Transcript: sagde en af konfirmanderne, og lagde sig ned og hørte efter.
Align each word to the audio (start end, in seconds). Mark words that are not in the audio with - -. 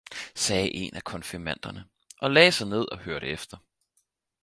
sagde 0.35 0.75
en 0.75 0.95
af 0.95 1.03
konfirmanderne, 1.03 1.85
og 2.21 2.31
lagde 2.31 2.51
sig 2.51 2.67
ned 2.67 2.91
og 2.91 2.99
hørte 2.99 3.27
efter. 3.27 3.57